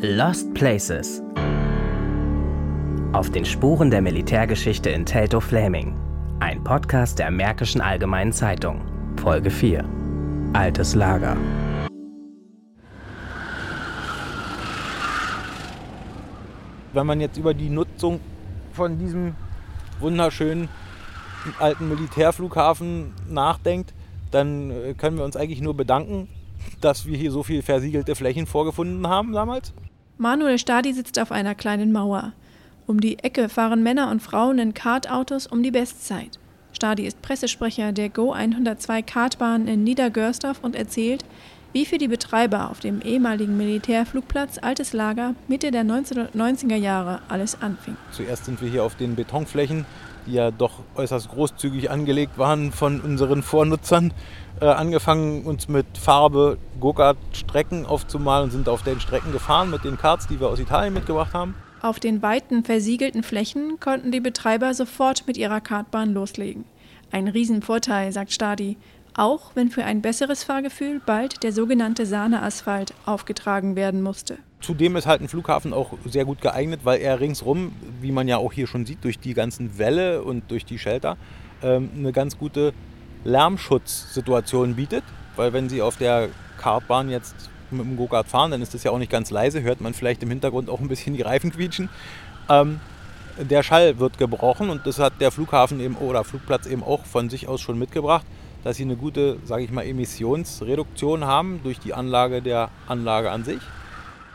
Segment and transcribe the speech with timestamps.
[0.00, 1.24] Lost Places.
[3.12, 5.92] Auf den Spuren der Militärgeschichte in Teltow-Fläming.
[6.38, 8.80] Ein Podcast der Märkischen Allgemeinen Zeitung.
[9.20, 9.84] Folge 4.
[10.52, 11.36] Altes Lager.
[16.92, 18.20] Wenn man jetzt über die Nutzung
[18.74, 19.34] von diesem
[19.98, 20.68] wunderschönen
[21.58, 23.94] alten Militärflughafen nachdenkt,
[24.30, 26.28] dann äh, können wir uns eigentlich nur bedanken,
[26.80, 29.74] dass wir hier so viel versiegelte Flächen vorgefunden haben damals.
[30.20, 32.32] Manuel Stadi sitzt auf einer kleinen Mauer.
[32.88, 36.40] Um die Ecke fahren Männer und Frauen in Kartautos um die Bestzeit.
[36.72, 41.24] Stadi ist Pressesprecher der Go 102 Kartbahn in Niedergörsdorf und erzählt,
[41.72, 47.62] wie für die Betreiber auf dem ehemaligen Militärflugplatz Altes Lager Mitte der 1990er Jahre alles
[47.62, 47.96] anfing.
[48.10, 49.86] Zuerst sind wir hier auf den Betonflächen,
[50.28, 54.12] die ja doch äußerst großzügig angelegt waren von unseren Vornutzern,
[54.60, 59.96] äh, angefangen uns mit Farbe Go-Kart-Strecken aufzumalen und sind auf den Strecken gefahren mit den
[59.96, 61.54] Karts, die wir aus Italien mitgebracht haben.
[61.80, 66.64] Auf den weiten, versiegelten Flächen konnten die Betreiber sofort mit ihrer Kartbahn loslegen.
[67.10, 68.76] Ein Riesenvorteil, sagt Stadi,
[69.14, 74.38] auch wenn für ein besseres Fahrgefühl bald der sogenannte Sahneasphalt aufgetragen werden musste.
[74.60, 78.38] Zudem ist halt ein Flughafen auch sehr gut geeignet, weil er ringsrum, wie man ja
[78.38, 81.16] auch hier schon sieht, durch die ganzen Wälle und durch die Shelter,
[81.62, 82.72] ähm, eine ganz gute
[83.24, 85.04] Lärmschutzsituation bietet.
[85.36, 88.90] Weil wenn Sie auf der Kartbahn jetzt mit dem Go-Kart fahren, dann ist das ja
[88.90, 91.88] auch nicht ganz leise, hört man vielleicht im Hintergrund auch ein bisschen die Reifen quietschen.
[92.48, 92.80] Ähm,
[93.38, 97.30] der Schall wird gebrochen und das hat der Flughafen eben oder Flugplatz eben auch von
[97.30, 98.26] sich aus schon mitgebracht,
[98.64, 103.44] dass sie eine gute, sage ich mal, Emissionsreduktion haben durch die Anlage der Anlage an
[103.44, 103.60] sich.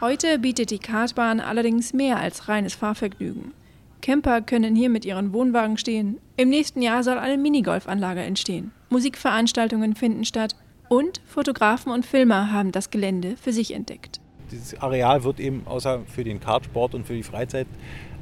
[0.00, 3.52] Heute bietet die Kartbahn allerdings mehr als reines Fahrvergnügen.
[4.00, 6.16] Camper können hier mit ihren Wohnwagen stehen.
[6.38, 8.72] Im nächsten Jahr soll eine Minigolfanlage entstehen.
[8.88, 10.56] Musikveranstaltungen finden statt
[10.88, 14.22] und Fotografen und Filmer haben das Gelände für sich entdeckt.
[14.50, 17.66] Dieses Areal wird eben außer für den Kartsport und für die Freizeit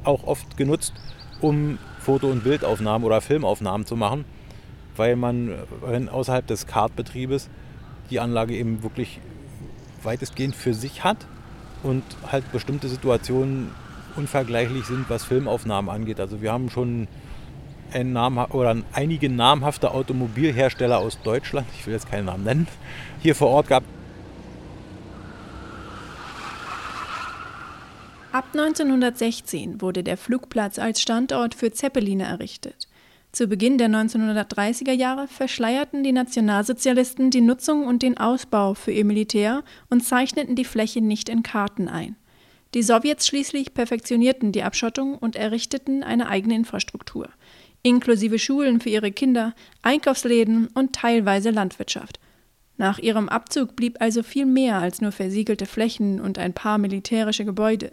[0.03, 0.91] auch oft genutzt,
[1.39, 4.25] um Foto- und Bildaufnahmen oder Filmaufnahmen zu machen,
[4.97, 5.57] weil man
[6.11, 7.49] außerhalb des Kartbetriebes
[8.09, 9.21] die Anlage eben wirklich
[10.03, 11.25] weitestgehend für sich hat
[11.83, 13.71] und halt bestimmte Situationen
[14.15, 16.19] unvergleichlich sind, was Filmaufnahmen angeht.
[16.19, 17.07] Also wir haben schon
[17.93, 22.67] ein Namen, oder einige namhafte Automobilhersteller aus Deutschland, ich will jetzt keinen Namen nennen,
[23.21, 23.87] hier vor Ort gehabt.
[28.31, 32.88] Ab 1916 wurde der Flugplatz als Standort für Zeppeline errichtet.
[33.31, 39.05] Zu Beginn der 1930er Jahre verschleierten die Nationalsozialisten die Nutzung und den Ausbau für ihr
[39.05, 42.15] Militär und zeichneten die Fläche nicht in Karten ein.
[42.73, 47.29] Die Sowjets schließlich perfektionierten die Abschottung und errichteten eine eigene Infrastruktur,
[47.83, 49.53] inklusive Schulen für ihre Kinder,
[49.83, 52.19] Einkaufsläden und teilweise Landwirtschaft.
[52.77, 57.45] Nach ihrem Abzug blieb also viel mehr als nur versiegelte Flächen und ein paar militärische
[57.45, 57.91] Gebäude.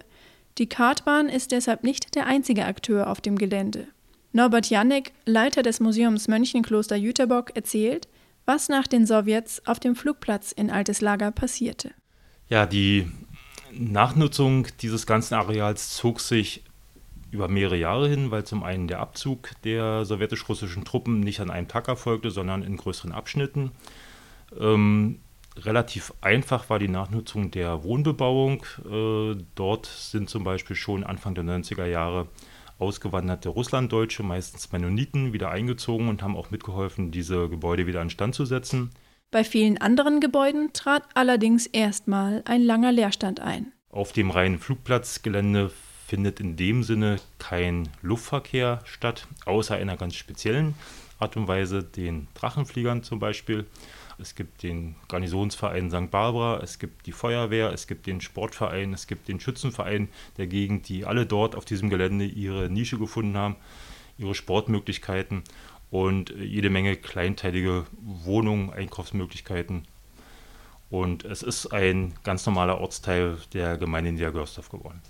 [0.59, 3.89] Die Kartbahn ist deshalb nicht der einzige Akteur auf dem Gelände.
[4.37, 8.07] Norbert Janek, Leiter des Museums Mönchenkloster Jüterbock, erzählt,
[8.45, 11.93] was nach den Sowjets auf dem Flugplatz in Altes Lager passierte.
[12.51, 13.11] Ja, die
[13.73, 16.63] Nachnutzung dieses ganzen Areals zog sich
[17.31, 21.67] über mehrere Jahre hin, weil zum einen der Abzug der sowjetisch-russischen Truppen nicht an einem
[21.67, 23.73] Tag erfolgte, sondern in größeren Abschnitten.
[24.61, 25.19] Ähm,
[25.57, 28.67] relativ einfach war die Nachnutzung der Wohnbebauung.
[28.85, 32.29] Äh, dort sind zum Beispiel schon Anfang der 90er Jahre
[32.79, 38.45] ausgewanderte Russlanddeutsche, meistens Mennoniten, wieder eingezogen und haben auch mitgeholfen, diese Gebäude wieder instand zu
[38.45, 38.91] setzen.
[39.31, 43.73] Bei vielen anderen Gebäuden trat allerdings erstmal ein langer Leerstand ein.
[43.91, 45.71] Auf dem reinen Flugplatzgelände
[46.07, 50.75] findet in dem Sinne kein Luftverkehr statt, außer einer ganz speziellen
[51.19, 53.67] Art und Weise, den Drachenfliegern zum Beispiel.
[54.19, 56.11] Es gibt den Garnisonsverein St.
[56.11, 60.89] Barbara, es gibt die Feuerwehr, es gibt den Sportverein, es gibt den Schützenverein der Gegend,
[60.89, 63.57] die alle dort auf diesem Gelände ihre Nische gefunden haben,
[64.17, 65.43] ihre Sportmöglichkeiten
[65.91, 69.87] und jede Menge kleinteilige Wohnungen, Einkaufsmöglichkeiten.
[70.89, 75.03] Und es ist ein ganz normaler Ortsteil der Gemeinde Niedergörsdorf geworden.